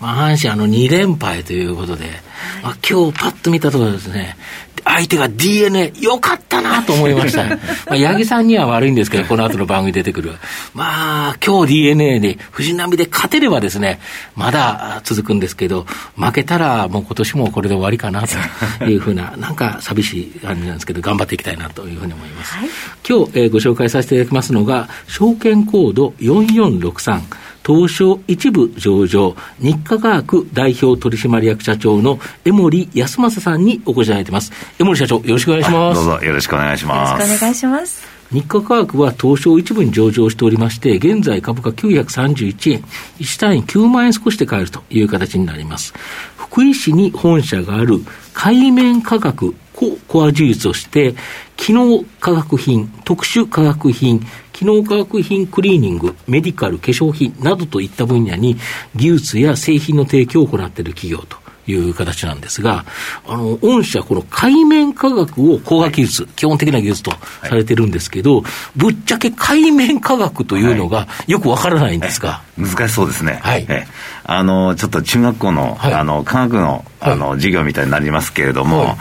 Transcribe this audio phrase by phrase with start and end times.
[0.00, 2.06] まあ、阪神あの2連敗ということで、
[2.62, 4.36] まあ、今日パッと見たところですね、
[4.84, 7.44] 相手が DNA、よかったなと思いました。
[7.46, 7.56] ま
[7.90, 10.32] あ、八木さんには悪いんですけど、この後の番組出てくる。
[10.74, 14.00] まあ、今日 DNA に藤波で勝てればですね、
[14.36, 15.86] まだ続くんですけど、
[16.16, 18.24] 負けたらもう今年もこれで終わりかな
[18.78, 22.54] と いうふうな、なんか寂しい感じなんですけど、頑張っていきたいなというふうに思います。
[22.54, 22.68] はい、
[23.08, 27.49] 今日、えー、ご紹介させていただきますのが、証券コード4463。
[27.64, 34.52] 東証一部上場、日課科学代表取締役社長の江森康正さんにお越しいただいてます。
[34.78, 36.04] 江森社長、よろしくお願いします。
[36.04, 37.12] どうぞよろしくお願いします。
[37.12, 38.20] よろしくお願いします。
[38.32, 42.84] 日課科学は東証一部に上場しておりまして、現在株価931円、
[43.18, 45.92] 1単位9万円少しで買えるという形になります。
[46.36, 47.96] 福井市に本社がある
[48.32, 49.54] 海面価格
[50.06, 51.14] コア技術として、
[51.56, 54.24] 機能化学品、特殊化学品、
[54.60, 58.58] 機能化学品クリーニング、メディカル、化粧品などといった分野に
[58.94, 62.84] 技術や製品の提供を行っている企業という形なんですが、
[63.26, 67.12] あの、御社、この海面科学を工学技術、はい、基本的な技術と
[67.42, 73.40] されてるんですけど、はい、ぶっちゃけ海面科学というのがよくわからないんですが、難しそうですね。
[73.42, 73.66] はい。
[74.24, 78.98] あの、ちょっと中学校の、あの、科学の、あの、授業みたいになりますけれども、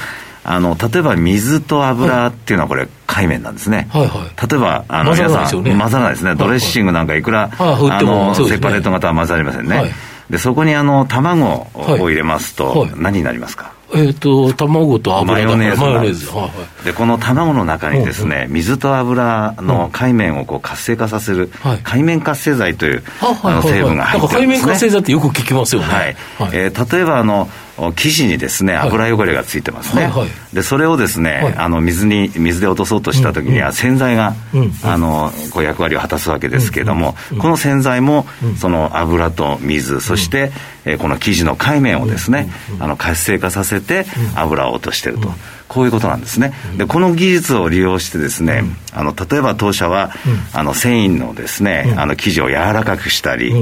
[0.49, 9.93] あの例えば水と油っていうのはこれ海面なんですね、はいはい、例えばあの皆さん混ざらないですね、ドレッシングなんかいくら、あのセパレート型は混ざりませんね、
[10.27, 16.49] でそこにあの卵を入れますと何になりますか、えっ、と、卵と油マヨネーズマヨネーズ、はいは
[16.81, 21.51] い、でこの卵の中にですね、水と油の海面をこう活性化させる、
[21.83, 25.87] 海面活性剤という、あの成分が入ってるんです、ね、海面活性剤ってよく聞きますよね。
[25.87, 26.15] はい。
[26.53, 27.47] えー、例えばあの
[27.95, 38.25] 生地にですね油汚れがついてますね、はいはい、でそれをですね、はい、あの水に水で落とそうとした時には洗剤が、うんうん、あのこう役割を果たすわけですけれども、うんうん、この洗剤も、
[38.57, 40.51] その油と水そして、
[40.85, 45.29] えー、この生地の海面をですね、あの活性化させて油を落としてると。
[45.69, 46.51] こういうことなんですね。
[46.77, 50.11] で、この技術を利用してですね、あの、例えば当社は、
[50.51, 53.53] あの、繊維のですね、あの、生地を柔らかくしたり、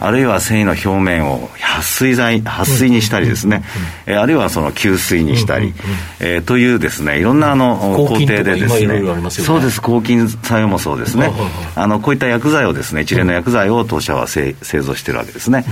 [0.00, 3.62] あるいは繊維の表面を撥水剤、撥水にしたりですね、
[4.06, 5.72] えあるいはその吸水にしたり、
[6.18, 9.00] えー、というですね、いろんなあの、工程でですね、
[9.30, 11.32] そうです、抗菌作用もそうですね、
[11.76, 15.64] あの、こういった薬剤をですね、一連の薬剤を当社は製造してるわけですね。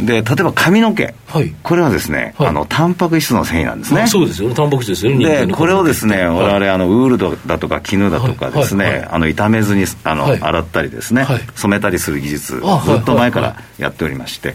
[0.00, 1.14] で、例えば髪の毛、
[1.62, 4.06] これはですね、あの、タンパク質の繊維なんですね。
[4.06, 4.48] そうですよ。
[4.48, 5.25] ね、タンパク質ですよね。
[5.26, 14.54] で、これをですね、我々あのウールだとか絹だとかですね、あの傷めずにあの、洗ったりですね、染めたりする技術、ずっと前からやっておりまして、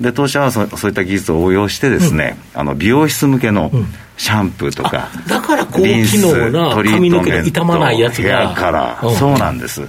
[0.00, 3.70] で当社はそそういった技術を応用してですね、あの美容室向けの、
[4.16, 5.84] シャンプーとか、だから高機
[6.18, 8.54] 能な髪の毛が傷まないやつが。
[8.54, 9.82] から、そうなんです。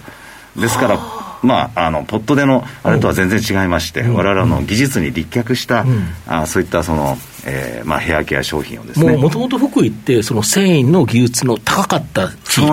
[0.55, 0.99] ですから、
[1.43, 5.85] まあ、あのポットでのあれとは全然違いまして、われわれの技術に立脚した、
[6.25, 9.17] あそういったその、えーまあ、ヘアケア商品をですね。
[9.17, 12.71] もともと福井ってその繊維の技術の高かった地域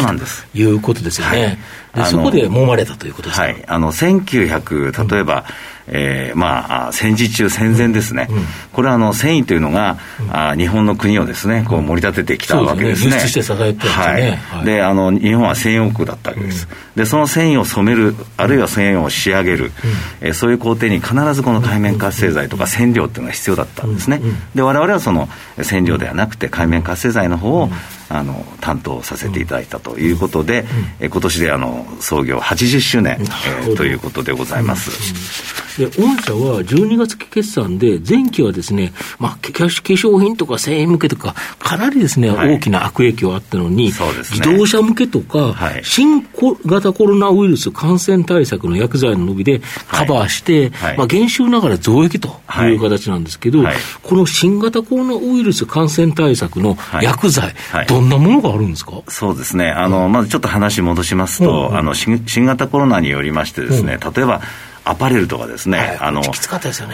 [0.53, 1.58] ということですよね、
[1.92, 5.44] はい、そこで揉まれたということですか、はい、あの1900例えば、うん。
[5.92, 13.19] えー、まあ、戦時中、戦前ですね、うん、これはあの繊維というのが、うん、あ日本の国をですね、こう盛り立ててきたわけですね。
[13.19, 14.64] して支えてはい。
[14.64, 16.69] で、あの、日本は繊維王国だったわけです。
[16.94, 19.72] で、その繊維を染める、あるいは繊維を仕上げる、
[20.20, 24.20] うん、えー、そういう工程に必ずこの海面活性剤とか染料っていうのが必要だったんですね。
[24.60, 25.26] で、我々はその
[25.62, 27.71] 染料ではなくて海面活性剤の方を、
[28.10, 30.66] あの担当させていただいたということで、うん、
[31.06, 35.61] え今年であの創業80周年、えー、ということでございます。
[35.79, 46.26] で御社は12月期決算で、前期はですね、まあ、化粧品とか繊維向けとか、かなりですね、はい、大きな悪影響あったのに、ね、自動車向けとか、はい、新
[46.67, 52.29] 型コロナウイルス感染対策の薬剤の伸びでカバーして、はい、まあ、減収ながら増益と
[52.62, 53.62] いう形なんですけど、
[54.02, 57.55] この新型コロナウイルス感染対策の薬剤、
[57.88, 59.02] どどんなものがあるんですか？
[59.08, 64.41] そうですね、あの、まずちょっと話戻しますと、うん、あの新型コロナによりましてですね、うん、例えば、
[64.85, 66.29] アパレルとかですね、はい、あの、ね、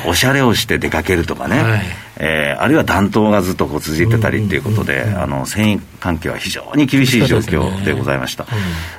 [0.06, 1.83] おしゃれをして出かけるとかね、はい、
[2.19, 8.47] えー、あるいは暖冬がずっとこう続いてたりということで、あの繊維関係は非常に厳しい状況でございました。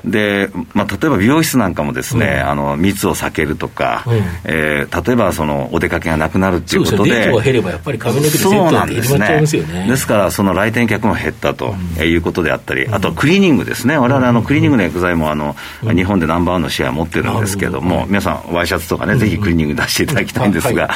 [0.06, 4.12] で、まあ、例えば美容室なんかもですね、あの密を避けるとか、う
[4.46, 9.86] えー、例えばそのお出かけがなくなるっていうことで、そう減ればやっぱり髪の毛でそうなんですね。
[9.88, 20.90] ですから、その来店客も減ったということであったり、あとクリーニングですね、われわれあのクリーニングの薬剤もあの、日本でナンバーワンのシェア持ってるんですけれども、皆さん、ワイシャツとかね、ぜひクリーニング出していただきたいんですが、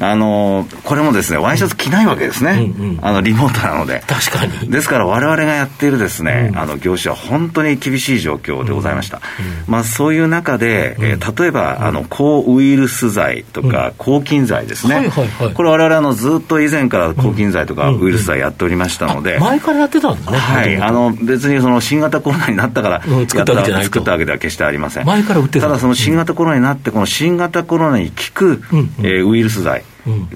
[0.00, 2.72] あのこれもですね、ワイシャツ着ないわけですね、
[3.02, 4.02] あのリモートなので。
[4.06, 4.70] 確かに。
[4.70, 9.20] ですから、われわれがやっているですね、あの業種は本当に厳しい状況でございました。
[9.66, 15.10] まあ、そういう中で、えー、例えば、あの抗ウイルス剤とか、抗菌剤ですね、
[15.54, 25.06] これ、われわれあのずっと以前から抗菌剤とかウイルス剤やっておりましたので、前からやってたんですね、はい、あの別にその新型コロナになったから、作ったわけ作ったわけでは決してありません。
[25.06, 28.62] 前から売ってただ、その新型コロナになって、この新型コロナに効く、
[28.98, 29.84] えー、ウイルス剤、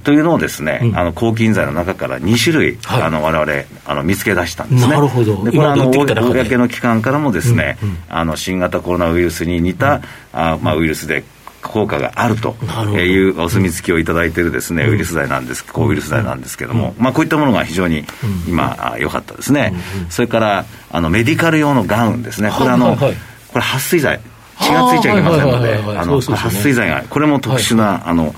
[0.02, 3.52] というのをですね、あの抗菌剤の中から2種類、はい、あの我々
[3.84, 4.94] あの見つけ出したんですね。
[4.94, 5.44] なるほど。
[5.44, 7.76] でこれあの公の機関からもですね、
[8.08, 10.00] あの新型コロナウイルスに似た、
[10.32, 11.22] あまあウイルスで
[11.62, 12.56] 効果があると
[12.96, 18.04] いうお墨付きをいただいているですね、ウイルス剤なんです、抗ウイルス剤なんですけれども、まあ、こういったものが非常に
[18.46, 19.74] 今、良かったですね。
[20.08, 24.20] それからあのメディカル用のガウンですね、これあの、これ撥水剤、
[24.60, 28.34] 血がついちゃいけませんので、あの撥水剤が、これも特殊な、あの、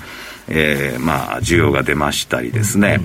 [0.47, 2.99] えー、まあ、需要が出ましたりですね、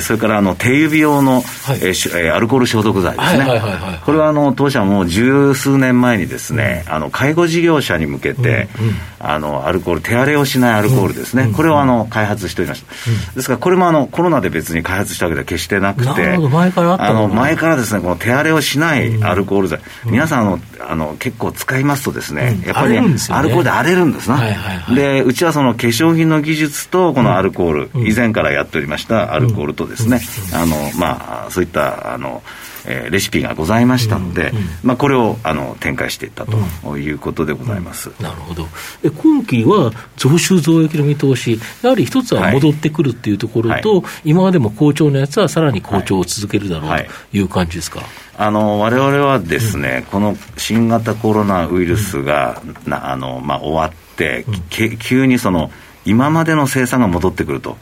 [0.00, 1.42] それからあの手指用の、はい、
[1.82, 3.60] えー、アルコール消毒剤ですね、
[4.04, 30.20] これはあの当社も十数年前にですね、あの介護事業者に向けて、うんうん、あのアルコール、手荒れをしないアルコールですね、うんうん、これをあの開発しておりました、うん、ですからこれもあのコロナで別に開発したわけでは決してなくて、前からあの前からですね、この手荒れをしないアルコール剤、うん、皆さんあのあの結構使いますとですね、やっぱり、ね、アルコールで荒れるんですな、はいはいはい、でうちはその化粧品の技術とこのアルコール、以前からやっておりましたアルコールとですね、
[30.52, 32.42] あのまあそういったあの
[32.86, 38.68] えー、レシピがございましたので、うんうん、まあ、これをあの展開していったということでございます、うん、なるほど。
[39.02, 47.40] え今期は増収増益の見通し、やはり一つは戻ってくるっていうところと、はい、今までも好調なやつはさらに好調を続けるだろう、とい。
[47.40, 48.02] う感じですか？
[48.36, 55.70] あの我々はですね、この新型コロナウイルスが、なあのまあ、終わって、急にその、
[56.04, 57.76] 今までの生産が戻ってくると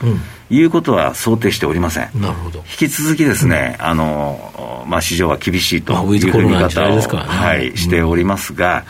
[0.51, 2.11] いうことは想定しておりません。
[2.15, 2.59] なるほど。
[2.61, 8.85] 引き続きですね、あのまあ、市場は厳しいというふうに見方を、はい、しておりますが、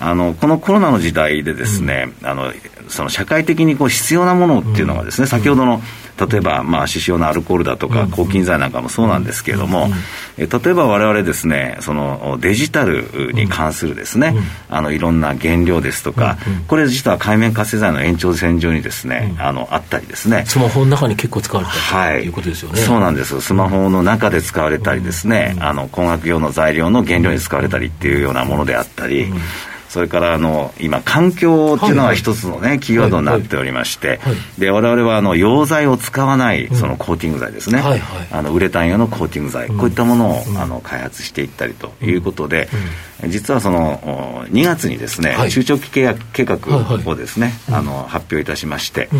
[0.00, 2.52] あのこのコロナの時代でですね、あの
[2.88, 5.80] その社会的にこう必要なものっていうのがですね、先ほどの
[6.26, 9.88] 例えば、まあ、獅子用のアルコールだとか、抗菌剤なんかもそうなんですけれども、
[10.36, 14.34] え例えば我々ですね、そのデジタルに関するですね、
[14.68, 16.38] あのいろんな原料ですとか、
[16.68, 20.44] これ実は海面活性剤の延長線上にですね、あのあったりですね。
[20.46, 22.28] スマホの中に結構使われたりとい。
[22.28, 22.80] うことですよね。
[22.80, 23.40] そうなんです。
[23.40, 29.32] スマホの中で使われたりですね、あの工学用の材料の原料に使われたりっていうようなものであったり、
[29.92, 34.20] それからあの今、環境っていうのは一つのね、キーワードになっておりまして、
[34.56, 37.82] で我々はあの溶剤を使わないそのコーティング剤ですね、
[38.30, 42.70] あのウレタン用のコーティング剤、こういったものをあの開発していったりということで、
[43.26, 46.58] 実はその2月にですね、中長期契約計画
[47.04, 49.10] をですね、あの発表いたしまして、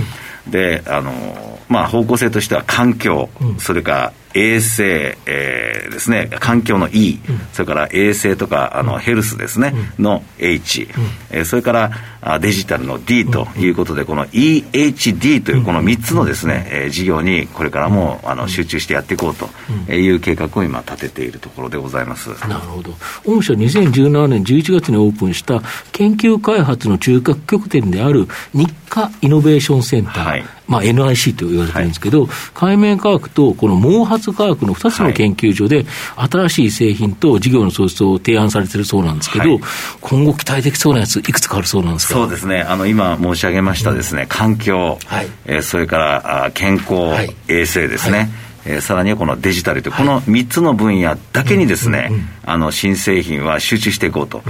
[0.48, 3.28] であの、まあ、方向性としては環境、
[3.58, 11.90] それから衛生、えー、ですね、環境の E、うん、それから衛生とかあの、ヘルスですね、うん、の H、うん、えー、それから
[12.20, 22.30] あデジタルの D ということで、この EHD というこの3つのですね、えー、事業にこれからもあの集中してやっていこうという計画を今立てているところでございます。
[22.48, 22.94] なるほど。
[23.24, 25.60] 御社2017年11月にオープンした
[25.92, 30.44] 研究開発の中核拠点である日課イノベーションセンター、はい。
[30.68, 39.60] まあ、NIC と言われてるんですけど、はい、海面科学とこの毛髪科学の2つの研究所で、新しい製品と事業の創出を提案されてるそうなんですけど、はい、
[40.00, 42.14] 今後期待できそうなやつ、いくつかあるそうなんですか？
[42.14, 45.26] そうですね、あの今申し上げましたですね、うん、環境、はい。
[45.46, 48.30] えー、それからあ健康、はい、衛生ですね。
[48.64, 52.12] えー、さらにはこのデジタルという、この3つの分野だけにですね、
[52.44, 54.42] あの新製品は集中していこうと、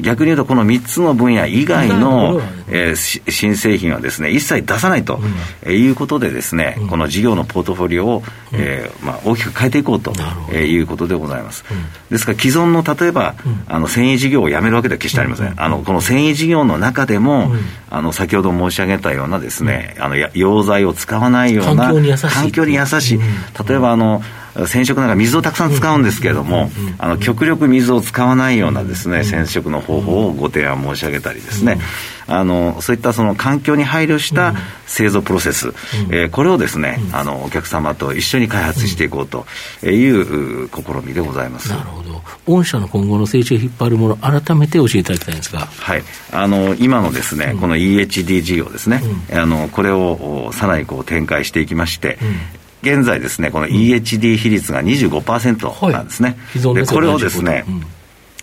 [0.00, 5.20] 逆に言うと、この3つの分野以外の、えー、新製品はですね一切出さないと、
[5.62, 10.12] えいうことで、ですね、この事業のポートフォリオを、えーまあ、大きく変えていこうと、
[10.52, 11.64] えいうことでございます。
[12.10, 13.34] ですから、既存の例えば、
[13.66, 15.54] あの繊維事業をやめるわけでは決してありません。
[15.56, 17.50] あのこの繊維事業の中でも、
[17.90, 21.92] あの先ほど申し上げたようなですね、あの溶剤を使わないような
[22.30, 23.18] 環境に優しい
[23.68, 24.22] 例えばあの
[24.54, 31.78] 染色なんか水をたくさん使うんですけれども、あの極力水を使わないようなですね染色の方法をご提案申し上げたりですね、
[32.28, 34.54] あのそういったその環境に配慮した
[34.86, 35.68] 製造プロセス、
[36.10, 39.46] えー、これをですね、あのお客様と一緒に開発していこうと
[39.82, 41.70] いう試みでございます。
[41.70, 42.22] なるほど。
[42.46, 45.60] 御社の今後の成長を引っ張るもの、改めて教えていただきたいんですが。
[45.60, 46.02] はい。
[46.32, 49.02] あの今のですね、この EHD 事業ですね、
[49.32, 52.18] あのこれをさらにこう展開していきまして、
[52.82, 56.36] 現在ですね、この EHD 比率が25%なんですね。
[56.62, 57.82] はい、でこれをですね、うん。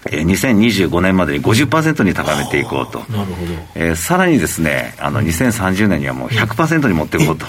[0.07, 3.53] えー、2025年までに50%に高めていこうと、なるほど。
[3.75, 7.45] えー、さらにですねあの2030年にはもう100%に持っていこうと、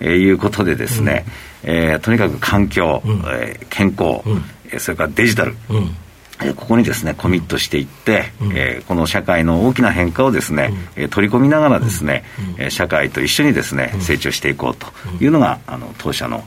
[0.00, 1.24] えー、いうことでですね、
[1.64, 5.76] うん、えー、とにかく環境、うん、えー、健康、うん、それからデジタル、うん。
[5.76, 6.03] え
[6.56, 12.24] ここにですねコミットしていって、うん、えー、この社会の大きな変化をですね、うん、え取り込みながらですね、
[12.58, 14.86] うん、社会と一緒にですね、成長していこうと
[15.22, 16.44] いうのがあの当社の、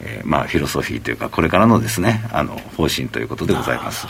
[0.00, 4.06] えー、まあフィロソフィーというかこれからのですねあの方針ということでございます。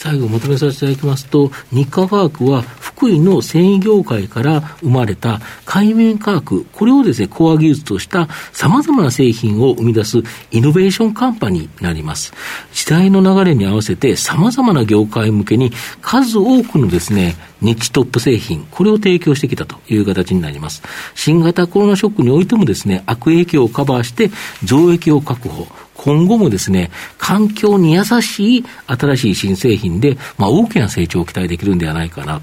[0.00, 2.64] 最後まとめさせていただきますと、日課ワークは
[3.00, 10.18] 福井の繊維業界から生まれた海面科学、これをですね、コア技術とした様々な製品を生み出す
[10.50, 12.34] イノベーションカンパニーになります。
[12.74, 20.82] 時代の流れに合わせて様々な業界向けに数多くのですね、ニッチトップ製品、これを提供してきたという形になります。
[21.14, 24.30] 新型コロナショックにおいてもですね、悪影響をカバーして
[24.62, 25.66] 増益を確保。
[26.02, 32.40] 今後もですね、環境に優しい新しい新製品で、まあ、大きな成長を期待できるんではないかな。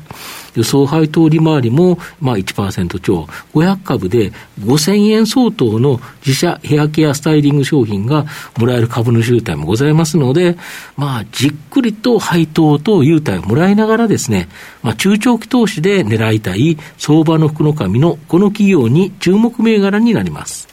[0.53, 8.25] 予想配当利回りも、まあ1%超、500株で5000円相当の自社ヘアケアスタイリング商品が
[8.57, 10.55] もらえる株主優待もございますので、
[10.95, 14.49] まあ、じっくりと配当と優待をもらいながらですね、
[14.83, 20.67] まあ、中長期投資で狙いたい相場の福の神のこの企業に注目銘柄になります。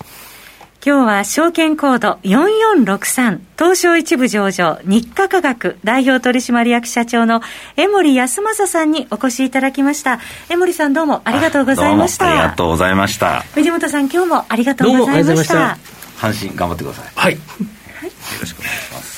[0.86, 7.40] 今日は証券コード4463東証一部上場日課科学代表取締役社長の
[7.78, 10.20] 江森康正さんにお越しいただきました。
[10.50, 12.28] 江森さんどうもありがとうございました。
[12.28, 13.40] ありがとうございました。
[13.54, 15.78] 藤本さん今日もありがとうございました。
[16.18, 17.04] 阪神頑張ってください。
[17.14, 17.38] はい、
[17.94, 19.13] はい、よろしくお願いします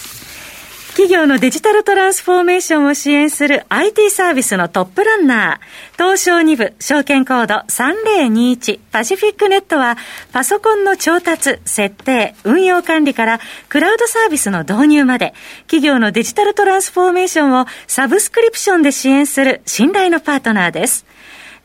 [0.96, 9.98] 企業のデジタルトランスフォーメーションを支援する IT サービスのトップランナー、東証2部証券コード3021パシフィックネットは
[10.32, 15.34] パソコンの調達、設定、運用管理からクラウドサービスの導入まで。
[15.66, 21.04] 企業のデジタルトランスフォーメーションをサブスクリプションで支援する信頼のパートナーです。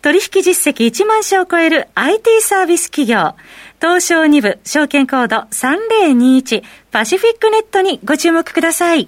[0.01, 3.35] 取引実績1万社を超える IT サービス企業、
[3.79, 9.07] 東証2部証券コード3021パシフィックネットにご注目ください。